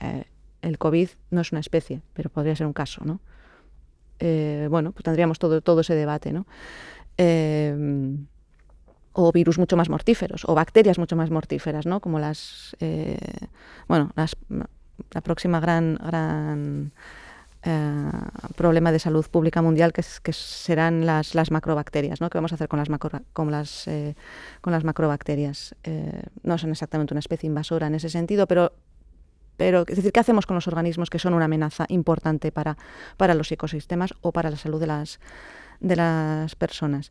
Eh, 0.00 0.25
el 0.62 0.78
COVID 0.78 1.11
no 1.30 1.40
es 1.40 1.52
una 1.52 1.61
especie, 1.61 2.02
pero 2.14 2.30
podría 2.30 2.56
ser 2.56 2.66
un 2.66 2.73
caso, 2.73 3.04
¿no? 3.04 3.21
Eh, 4.18 4.66
bueno, 4.71 4.92
pues 4.92 5.04
tendríamos 5.04 5.38
todo, 5.38 5.61
todo 5.61 5.83
ese 5.83 5.95
debate, 5.95 6.33
¿no? 6.33 6.47
Eh, 7.18 8.16
o 9.12 9.33
virus 9.33 9.59
mucho 9.59 9.76
más 9.76 9.88
mortíferos, 9.88 10.45
o 10.47 10.54
bacterias 10.54 10.99
mucho 10.99 11.16
más 11.16 11.30
mortíferas, 11.30 11.87
¿no? 11.87 12.00
Como 12.00 12.18
las, 12.18 12.76
bueno, 13.88 14.11
las, 14.14 14.37
la 15.12 15.20
próxima 15.20 15.60
gran, 15.60 15.96
gran 15.96 16.92
eh, 17.62 18.10
problema 18.54 18.92
de 18.92 18.98
salud 19.00 19.26
pública 19.26 19.60
mundial 19.60 19.92
que, 19.92 20.02
que 20.22 20.32
serán 20.32 21.04
las, 21.04 21.34
las, 21.34 21.50
macrobacterias, 21.50 22.20
¿no? 22.20 22.30
¿Qué 22.30 22.38
vamos 22.38 22.52
a 22.52 22.54
hacer 22.54 22.68
con 22.68 22.78
las, 22.78 22.88
macro, 22.88 23.10
con 23.32 23.50
las, 23.50 23.88
eh, 23.88 24.14
con 24.60 24.72
las 24.72 24.84
macrobacterias? 24.84 25.74
Eh, 25.82 26.22
no 26.44 26.58
son 26.58 26.70
exactamente 26.70 27.12
una 27.12 27.18
especie 27.18 27.48
invasora 27.48 27.88
en 27.88 27.96
ese 27.96 28.08
sentido, 28.08 28.46
pero, 28.46 28.72
pero 29.56 29.84
es 29.88 29.96
decir, 29.96 30.12
¿qué 30.12 30.20
hacemos 30.20 30.46
con 30.46 30.54
los 30.54 30.68
organismos 30.68 31.10
que 31.10 31.18
son 31.18 31.34
una 31.34 31.46
amenaza 31.46 31.86
importante 31.88 32.52
para, 32.52 32.76
para 33.16 33.34
los 33.34 33.50
ecosistemas 33.50 34.14
o 34.20 34.30
para 34.30 34.50
la 34.50 34.56
salud 34.56 34.78
de 34.78 34.86
las, 34.86 35.18
de 35.80 35.96
las 35.96 36.54
personas? 36.54 37.10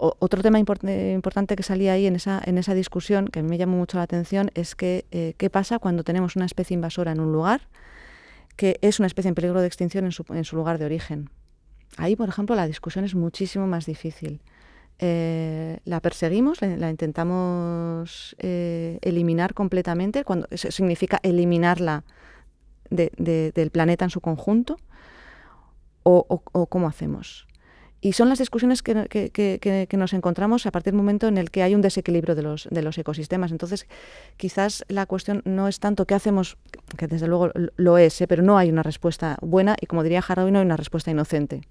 Eh, 0.00 0.10
otro 0.18 0.42
tema 0.42 0.58
importante 0.58 1.56
que 1.56 1.62
salía 1.62 1.92
ahí 1.92 2.06
en 2.06 2.16
esa, 2.16 2.40
en 2.44 2.58
esa 2.58 2.74
discusión, 2.74 3.28
que 3.28 3.42
me 3.42 3.58
llamó 3.58 3.76
mucho 3.76 3.98
la 3.98 4.04
atención, 4.04 4.50
es 4.54 4.74
que 4.74 5.04
eh, 5.10 5.34
qué 5.36 5.50
pasa 5.50 5.78
cuando 5.78 6.04
tenemos 6.04 6.36
una 6.36 6.46
especie 6.46 6.74
invasora 6.74 7.12
en 7.12 7.20
un 7.20 7.32
lugar 7.32 7.68
que 8.56 8.78
es 8.82 8.98
una 8.98 9.06
especie 9.06 9.28
en 9.28 9.36
peligro 9.36 9.60
de 9.60 9.68
extinción 9.68 10.04
en 10.04 10.12
su, 10.12 10.24
en 10.30 10.44
su 10.44 10.56
lugar 10.56 10.78
de 10.78 10.84
origen. 10.84 11.30
Ahí, 11.96 12.16
por 12.16 12.28
ejemplo, 12.28 12.56
la 12.56 12.66
discusión 12.66 13.04
es 13.04 13.14
muchísimo 13.14 13.66
más 13.66 13.86
difícil. 13.86 14.40
Eh, 14.98 15.78
la 15.84 16.00
perseguimos, 16.00 16.60
la, 16.60 16.90
intentamos 16.90 18.34
eh, 18.38 18.98
eliminar 19.02 19.54
completamente, 19.54 20.24
cuando 20.24 20.48
significa 20.54 21.20
eliminarla 21.22 22.02
de, 22.90 23.12
de, 23.16 23.52
del 23.52 23.70
planeta 23.70 24.04
en 24.04 24.10
su 24.10 24.20
conjunto, 24.20 24.76
o 26.02 26.66
cómo 26.68 26.88
hacemos. 26.88 27.47
Y 28.00 28.12
son 28.12 28.28
las 28.28 28.38
discusiones 28.38 28.82
que, 28.82 29.88
nos 29.92 30.12
encontramos 30.12 30.66
a 30.66 30.70
partir 30.70 30.92
del 30.92 30.98
momento 30.98 31.26
en 31.26 31.36
el 31.36 31.50
que 31.50 31.62
hay 31.62 31.74
un 31.74 31.80
desequilibrio 31.80 32.36
de 32.36 32.42
los, 32.42 32.68
de 32.70 32.82
los 32.82 32.96
ecosistemas. 32.96 33.50
Entonces, 33.50 33.86
quizás 34.36 34.84
la 34.88 35.06
cuestión 35.06 35.42
no 35.44 35.66
es 35.66 35.80
tanto 35.80 36.06
qué 36.06 36.14
hacemos, 36.14 36.58
que 36.96 37.08
desde 37.08 37.26
luego 37.26 37.50
lo 37.76 37.98
es, 37.98 38.20
¿eh? 38.20 38.28
pero 38.28 38.42
no 38.42 38.56
hay 38.56 38.70
una 38.70 38.84
respuesta 38.84 39.36
buena 39.40 39.76
y 39.80 39.86
como 39.86 40.04
diría 40.04 40.22
Haraway, 40.26 40.52
no 40.52 40.60
hay 40.60 40.64
una 40.64 40.76
respuesta 40.76 41.10
inocente. 41.10 41.62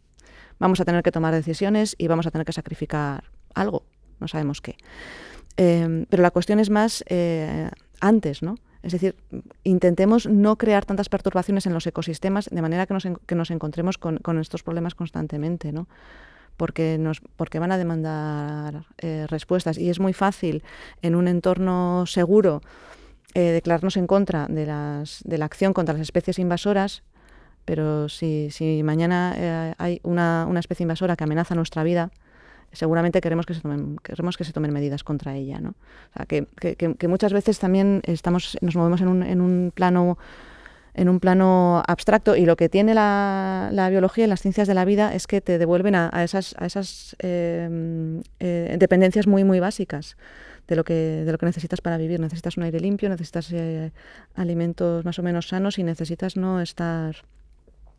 Vamos 0.59 0.81
a 0.81 0.85
tener 0.85 1.01
que 1.01 1.11
tomar 1.11 1.33
decisiones 1.33 1.95
y 1.97 2.07
vamos 2.07 2.27
a 2.27 2.31
tener 2.31 2.45
que 2.45 2.53
sacrificar 2.53 3.23
algo, 3.53 3.83
no 4.19 4.27
sabemos 4.27 4.59
qué. 4.59 4.75
Eh, 5.55 6.05
pero 6.09 6.23
la 6.23 6.31
cuestión 6.31 6.59
es 6.59 6.69
más 6.69 7.03
eh, 7.07 7.69
antes, 8.01 8.43
¿no? 8.43 8.57
Es 8.87 8.93
decir, 8.93 9.15
intentemos 9.65 10.27
no 10.27 10.57
crear 10.57 10.85
tantas 10.85 11.09
perturbaciones 11.09 11.65
en 11.65 11.73
los 11.73 11.85
ecosistemas 11.85 12.49
de 12.49 12.61
manera 12.61 12.85
que 12.85 12.93
nos, 12.93 13.05
que 13.25 13.35
nos 13.35 13.51
encontremos 13.51 13.97
con, 13.97 14.19
con, 14.19 14.39
estos 14.39 14.63
problemas 14.63 14.95
constantemente, 14.95 15.73
¿no? 15.73 15.89
Porque, 16.55 16.97
nos, 16.97 17.19
porque 17.35 17.59
van 17.59 17.73
a 17.73 17.77
demandar 17.77 18.85
eh, 18.99 19.25
respuestas. 19.27 19.77
Y 19.77 19.89
es 19.89 19.99
muy 19.99 20.13
fácil 20.13 20.63
en 21.01 21.15
un 21.15 21.27
entorno 21.27 22.05
seguro 22.05 22.61
eh, 23.33 23.51
declararnos 23.51 23.97
en 23.97 24.07
contra 24.07 24.47
de, 24.47 24.65
las, 24.65 25.21
de 25.25 25.37
la 25.37 25.43
acción 25.43 25.73
contra 25.73 25.91
las 25.91 26.03
especies 26.03 26.39
invasoras, 26.39 27.03
pero 27.65 28.07
si, 28.07 28.51
si 28.51 28.83
mañana 28.83 29.33
eh, 29.35 29.73
hay 29.79 29.99
una, 30.03 30.45
una 30.49 30.61
especie 30.61 30.85
invasora 30.85 31.17
que 31.17 31.25
amenaza 31.25 31.55
nuestra 31.55 31.83
vida, 31.83 32.09
seguramente 32.77 33.21
queremos 33.21 33.45
que 33.45 33.53
se 33.53 33.61
tomen, 33.61 33.97
queremos 34.03 34.37
que 34.37 34.43
se 34.43 34.53
tomen 34.53 34.71
medidas 34.71 35.03
contra 35.03 35.35
ella. 35.35 35.59
¿no? 35.59 35.69
O 35.69 36.13
sea, 36.15 36.25
que, 36.25 36.47
que, 36.59 36.75
que, 36.75 37.07
muchas 37.07 37.33
veces 37.33 37.59
también 37.59 38.01
estamos, 38.05 38.57
nos 38.61 38.75
movemos 38.75 39.01
en 39.01 39.07
un, 39.07 39.23
en 39.23 39.41
un 39.41 39.71
plano 39.73 40.17
en 40.97 41.09
un 41.09 41.19
plano 41.19 41.83
abstracto 41.87 42.35
y 42.35 42.45
lo 42.45 42.55
que 42.55 42.69
tiene 42.69 42.95
la, 42.95 43.69
la, 43.71 43.87
biología 43.89 44.25
y 44.25 44.27
las 44.27 44.41
ciencias 44.41 44.67
de 44.67 44.73
la 44.73 44.83
vida 44.83 45.13
es 45.13 45.27
que 45.27 45.41
te 45.41 45.59
devuelven 45.59 45.93
a, 45.93 46.23
esas, 46.23 46.55
a 46.57 46.65
esas 46.65 47.15
eh, 47.19 48.19
eh, 48.39 48.75
dependencias 48.79 49.27
muy 49.27 49.43
muy 49.43 49.59
básicas 49.59 50.17
de 50.67 50.75
lo 50.75 50.83
que 50.83 51.23
de 51.23 51.31
lo 51.31 51.37
que 51.37 51.45
necesitas 51.45 51.81
para 51.81 51.97
vivir 51.97 52.19
necesitas 52.19 52.57
un 52.57 52.63
aire 52.63 52.79
limpio 52.79 53.09
necesitas 53.09 53.53
eh, 53.53 53.91
alimentos 54.33 55.05
más 55.05 55.19
o 55.19 55.23
menos 55.23 55.49
sanos 55.49 55.77
y 55.77 55.83
necesitas 55.83 56.35
no 56.35 56.61
estar 56.61 57.15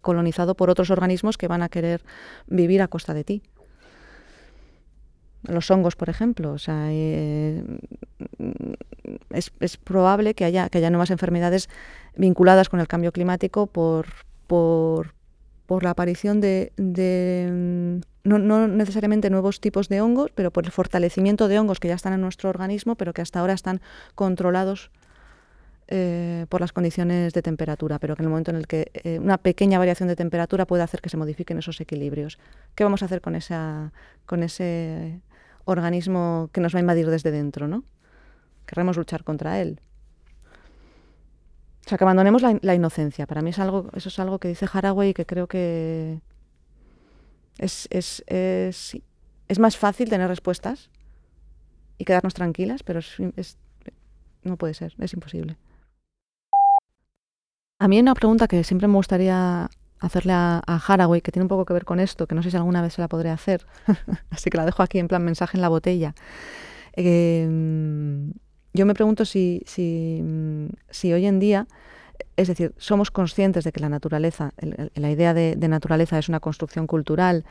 colonizado 0.00 0.56
por 0.56 0.68
otros 0.68 0.90
organismos 0.90 1.38
que 1.38 1.46
van 1.46 1.62
a 1.62 1.68
querer 1.68 2.02
vivir 2.48 2.82
a 2.82 2.88
costa 2.88 3.14
de 3.14 3.22
ti 3.22 3.42
los 5.42 5.70
hongos, 5.70 5.96
por 5.96 6.08
ejemplo. 6.08 6.52
O 6.52 6.58
sea, 6.58 6.88
eh, 6.90 7.62
es, 9.30 9.52
es, 9.60 9.76
probable 9.76 10.34
que 10.34 10.44
haya, 10.44 10.68
que 10.68 10.78
haya 10.78 10.90
nuevas 10.90 11.10
enfermedades 11.10 11.68
vinculadas 12.16 12.68
con 12.68 12.80
el 12.80 12.88
cambio 12.88 13.12
climático 13.12 13.66
por, 13.66 14.06
por, 14.46 15.14
por 15.66 15.84
la 15.84 15.90
aparición 15.90 16.40
de, 16.40 16.72
de 16.76 18.00
no, 18.24 18.38
no, 18.38 18.68
necesariamente 18.68 19.30
nuevos 19.30 19.60
tipos 19.60 19.88
de 19.88 20.00
hongos, 20.00 20.30
pero 20.34 20.50
por 20.50 20.64
el 20.64 20.72
fortalecimiento 20.72 21.48
de 21.48 21.58
hongos 21.58 21.80
que 21.80 21.88
ya 21.88 21.94
están 21.94 22.12
en 22.12 22.20
nuestro 22.20 22.50
organismo, 22.50 22.96
pero 22.96 23.12
que 23.12 23.22
hasta 23.22 23.40
ahora 23.40 23.54
están 23.54 23.80
controlados 24.14 24.90
eh, 25.90 26.44
por 26.50 26.60
las 26.60 26.72
condiciones 26.72 27.32
de 27.32 27.40
temperatura, 27.40 27.98
pero 27.98 28.14
que 28.14 28.22
en 28.22 28.26
el 28.26 28.30
momento 28.30 28.50
en 28.50 28.58
el 28.58 28.66
que 28.66 28.90
eh, 28.92 29.18
una 29.18 29.38
pequeña 29.38 29.78
variación 29.78 30.06
de 30.06 30.16
temperatura 30.16 30.66
puede 30.66 30.82
hacer 30.82 31.00
que 31.00 31.08
se 31.08 31.16
modifiquen 31.16 31.56
esos 31.56 31.80
equilibrios. 31.80 32.38
¿Qué 32.74 32.84
vamos 32.84 33.00
a 33.02 33.06
hacer 33.06 33.22
con, 33.22 33.34
esa, 33.34 33.92
con 34.26 34.42
ese 34.42 35.22
organismo 35.68 36.50
que 36.52 36.60
nos 36.60 36.74
va 36.74 36.78
a 36.78 36.80
invadir 36.80 37.08
desde 37.10 37.30
dentro, 37.30 37.68
¿no? 37.68 37.84
Querremos 38.66 38.96
luchar 38.96 39.24
contra 39.24 39.60
él. 39.60 39.80
O 41.84 41.88
sea, 41.88 41.96
que 41.96 42.04
abandonemos 42.04 42.42
la, 42.42 42.74
inocencia. 42.74 43.26
Para 43.26 43.40
mí 43.40 43.50
es 43.50 43.58
algo, 43.58 43.88
eso 43.94 44.08
es 44.08 44.18
algo 44.18 44.38
que 44.38 44.48
dice 44.48 44.66
Haraway 44.70 45.10
y 45.10 45.14
que 45.14 45.24
creo 45.24 45.46
que 45.46 46.20
es, 47.58 47.88
es, 47.90 48.22
es, 48.26 48.98
es 49.48 49.58
más 49.58 49.76
fácil 49.76 50.10
tener 50.10 50.28
respuestas 50.28 50.90
y 51.96 52.04
quedarnos 52.04 52.34
tranquilas, 52.34 52.82
pero 52.82 53.00
no 54.42 54.56
puede 54.56 54.74
ser, 54.74 54.94
es 54.98 55.12
imposible. 55.14 55.56
A 57.78 57.88
mí 57.88 57.96
hay 57.96 58.02
una 58.02 58.14
pregunta 58.14 58.48
que 58.48 58.64
siempre 58.64 58.88
me 58.88 58.94
gustaría 58.94 59.70
hacerle 60.00 60.32
a, 60.32 60.62
Haraway, 60.66 61.20
que 61.20 61.32
tiene 61.32 61.44
un 61.44 61.48
poco 61.48 61.64
que 61.64 61.72
ver 61.72 61.84
con 61.84 62.00
esto, 62.00 62.26
que 62.26 62.34
no 62.34 62.42
sé 62.42 62.50
si 62.50 62.56
alguna 62.56 62.82
vez 62.82 62.94
se 62.94 63.00
la 63.00 63.08
podré 63.08 63.30
hacer, 63.30 63.66
así 64.30 64.50
que 64.50 64.56
la 64.56 64.64
dejo 64.64 64.82
aquí 64.82 64.98
en 64.98 65.08
plan 65.08 65.24
mensaje 65.24 65.56
en 65.56 65.62
la 65.62 65.68
botella. 65.68 66.14
Eh, 66.94 67.46
yo 68.74 68.86
me 68.86 68.94
pregunto 68.94 69.24
si, 69.24 69.62
si, 69.66 70.22
si, 70.90 71.12
hoy 71.12 71.26
en 71.26 71.38
día, 71.38 71.66
es 72.36 72.48
decir, 72.48 72.74
somos 72.76 73.10
conscientes 73.10 73.64
de 73.64 73.72
que 73.72 73.80
la 73.80 73.88
naturaleza, 73.88 74.52
la 74.94 75.10
idea 75.10 75.34
de, 75.34 75.56
naturaleza 75.68 76.18
es 76.18 76.28
una 76.28 76.40
construcción 76.40 76.86
cultural, 76.86 77.44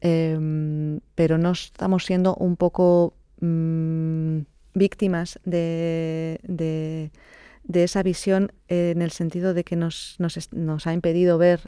eh, 0.00 0.98
pero 1.14 1.36
no 1.36 1.50
estamos 1.52 2.06
siendo 2.06 2.34
un 2.36 2.56
poco 2.56 3.14
mmm, 3.40 4.40
víctimas 4.72 5.38
de, 5.44 6.40
de 6.42 7.10
de 7.70 7.84
esa 7.84 8.02
visión 8.02 8.52
eh, 8.68 8.90
en 8.90 9.00
el 9.00 9.12
sentido 9.12 9.54
de 9.54 9.62
que 9.62 9.76
nos, 9.76 10.16
nos, 10.18 10.86
ha 10.86 10.92
impedido 10.92 11.38
ver 11.38 11.60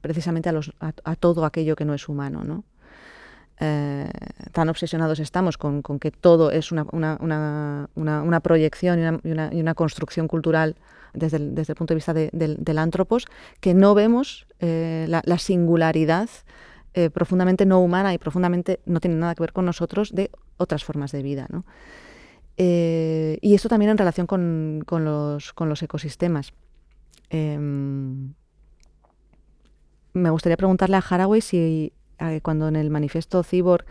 precisamente 0.00 0.48
a, 0.48 1.16
todo 1.16 1.44
aquello 1.44 1.74
que 1.74 1.84
no 1.84 1.92
es 1.94 2.08
humano. 2.08 2.44
¿no? 2.44 2.64
eh, 3.58 4.08
tan 4.52 4.68
obsesionados 4.68 5.18
estamos 5.18 5.58
con, 5.58 5.82
que 5.82 6.12
todo 6.12 6.52
es 6.52 6.70
una, 6.70 6.86
proyección 8.42 9.20
y 9.24 9.60
una, 9.60 9.74
construcción 9.74 10.28
cultural 10.28 10.76
desde 11.14 11.36
el, 11.38 11.76
punto 11.76 11.94
de 11.94 11.96
vista 11.96 12.14
del 12.14 12.78
antropos, 12.78 13.26
que 13.60 13.74
no 13.74 13.94
vemos 13.94 14.46
eh, 14.60 15.06
la, 15.08 15.38
singularidad 15.38 16.28
profundamente 17.12 17.66
no 17.66 17.80
humana 17.80 18.14
y 18.14 18.18
profundamente 18.18 18.78
no 18.86 19.00
tiene 19.00 19.16
nada 19.16 19.34
que 19.34 19.42
ver 19.42 19.52
con 19.52 19.64
nosotros 19.64 20.12
de 20.14 20.30
otras 20.58 20.84
formas 20.84 21.10
de 21.10 21.22
vida. 21.24 21.48
Y 23.44 23.54
esto 23.54 23.68
también 23.68 23.90
en 23.90 23.98
relación 23.98 24.26
con, 24.26 24.86
los, 24.88 25.82
ecosistemas. 25.82 26.54
Em, 27.28 28.32
me 30.14 30.30
gustaría 30.30 30.56
preguntarle 30.56 30.96
a 30.96 31.04
Haraway 31.06 31.42
si 31.42 31.92
cuando 32.40 32.68
en 32.68 32.76
el 32.76 32.88
manifiesto 32.88 33.42
Cibor 33.42 33.84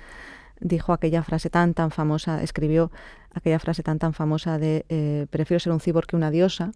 dijo 0.59 0.91
aquella 0.91 1.21
frase 1.21 1.51
tan 1.51 1.75
tan 1.75 1.91
famosa, 1.91 2.41
escribió 2.41 2.91
aquella 3.31 3.59
frase 3.59 3.83
tan 3.83 3.99
tan 3.99 4.13
famosa 4.13 4.57
de 4.57 4.87
eh, 4.89 5.27
prefiero 5.29 5.59
ser 5.59 5.71
un 5.71 5.81
cibor 5.81 6.07
que 6.07 6.15
una 6.15 6.31
diosa, 6.31 6.71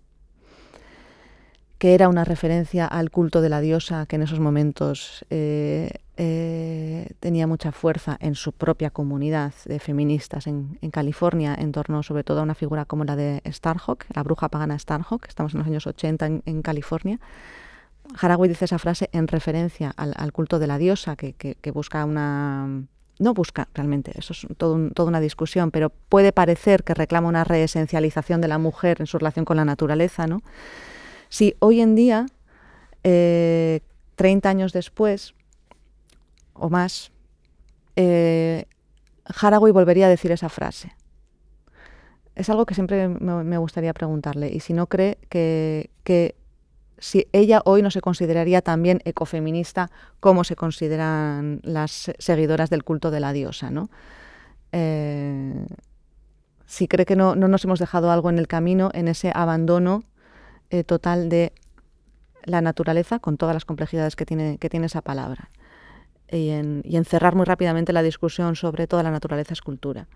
que 1.79 1.95
era 1.95 2.09
una 2.09 2.25
referencia 2.25 2.85
al 2.85 3.09
culto 3.09 3.41
de 3.41 3.49
la 3.49 3.59
diosa 3.59 4.05
que 4.05 4.17
en 4.17 4.21
esos 4.21 4.39
momentos 4.39 5.25
eh, 5.31 5.89
eh, 6.17 7.11
tenía 7.19 7.47
mucha 7.47 7.71
fuerza 7.71 8.17
en 8.19 8.35
su 8.35 8.51
propia 8.51 8.89
comunidad 8.89 9.53
de 9.65 9.79
feministas 9.79 10.47
en, 10.47 10.77
California, 10.91 11.55
en 11.57 11.71
torno 11.71 12.03
sobre 12.03 12.23
todo 12.23 12.39
a 12.39 12.43
una 12.43 12.55
figura 12.55 12.85
como 12.85 13.05
la 13.05 13.15
de 13.15 13.41
Starhawk, 13.45 14.05
la 14.13 14.23
bruja 14.23 14.49
pagana 14.49 14.77
Starhawk, 14.77 15.27
estamos 15.27 15.53
en 15.53 15.59
los 15.59 15.67
años 15.67 15.87
80 15.87 16.25
en 16.45 16.61
California. 16.61 17.19
Haraway 18.19 18.49
dice 18.49 18.65
esa 18.65 18.79
frase 18.79 19.09
en 19.11 19.27
referencia 19.27 19.93
al, 19.95 20.31
culto 20.31 20.59
de 20.59 20.67
la 20.67 20.77
diosa, 20.77 21.15
que, 21.15 21.71
busca 21.73 22.05
una... 22.05 22.83
No 23.19 23.33
busca 23.33 23.67
realmente, 23.73 24.11
eso 24.15 24.33
es 24.33 24.45
todo 24.57 24.91
toda 24.91 25.09
una 25.09 25.19
discusión, 25.19 25.71
pero 25.71 25.89
puede 25.89 26.31
parecer 26.31 26.83
que 26.83 26.93
reclama 26.93 27.27
una 27.27 27.43
reesencialización 27.43 28.41
de 28.41 28.47
la 28.47 28.59
mujer 28.59 28.97
en 28.99 29.07
su 29.07 29.17
relación 29.17 29.43
con 29.43 29.57
la 29.57 29.65
naturaleza, 29.65 30.27
¿no? 30.27 30.43
Si 31.27 31.55
hoy 31.57 31.81
en 31.81 31.95
día, 31.95 32.27
30 33.01 33.09
eh, 33.09 33.81
años 34.43 34.71
después, 34.71 35.33
o 36.59 36.69
más, 36.69 37.11
eh, 37.95 38.65
Haraway 39.25 39.71
volvería 39.71 40.05
a 40.05 40.09
decir 40.09 40.31
esa 40.31 40.49
frase. 40.49 40.93
Es 42.35 42.49
algo 42.49 42.65
que 42.65 42.75
siempre 42.75 43.07
me, 43.07 43.57
gustaría 43.57 43.93
preguntarle, 43.93 44.49
y 44.49 44.59
si 44.59 44.73
no 44.73 44.87
cree 44.87 45.17
que, 45.29 46.35
si 46.99 47.27
ella 47.31 47.61
hoy 47.65 47.81
no 47.81 47.89
se 47.89 48.01
consideraría 48.01 48.61
también 48.61 49.01
ecofeminista 49.05 49.89
como 50.19 50.43
se 50.43 50.55
consideran 50.55 51.59
las 51.63 52.11
seguidoras 52.19 52.69
del 52.69 52.83
culto 52.83 53.11
de 53.11 53.19
la 53.19 53.33
diosa, 53.33 53.71
¿no? 53.71 53.89
Eh, 54.71 55.65
si 56.67 56.87
cree 56.87 57.05
que 57.05 57.15
no, 57.15 57.35
nos 57.35 57.63
hemos 57.63 57.79
dejado 57.79 58.11
algo 58.11 58.29
en 58.29 58.37
el 58.37 58.47
camino, 58.47 58.91
en 58.93 59.07
ese 59.07 59.31
abandono 59.33 60.03
eh, 60.69 60.83
total 60.83 61.29
de 61.29 61.53
la 62.43 62.61
naturaleza, 62.61 63.19
con 63.19 63.37
todas 63.37 63.55
las 63.55 63.65
complejidades 63.65 64.15
que 64.15 64.25
tiene, 64.25 64.57
que 64.57 64.69
tiene 64.69 64.85
esa 64.85 65.01
palabra, 65.01 65.49
y 66.31 66.49
en, 66.49 67.05
cerrar 67.05 67.35
muy 67.35 67.45
rápidamente 67.45 67.93
la 67.93 68.03
discusión 68.03 68.55
sobre 68.55 68.87
toda 68.87 69.03
la 69.03 69.11
naturaleza 69.11 69.53
escultura. 69.53 70.07